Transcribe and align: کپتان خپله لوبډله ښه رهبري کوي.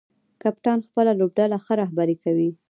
کپتان 0.41 0.79
خپله 0.87 1.11
لوبډله 1.19 1.57
ښه 1.65 1.73
رهبري 1.81 2.15
کوي. 2.23 2.49